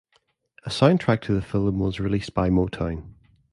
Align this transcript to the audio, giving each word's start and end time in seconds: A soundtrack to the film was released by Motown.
A 0.63 0.69
soundtrack 0.69 1.21
to 1.21 1.35
the 1.35 1.43
film 1.43 1.77
was 1.77 1.99
released 1.99 2.33
by 2.33 2.49
Motown. 2.49 3.13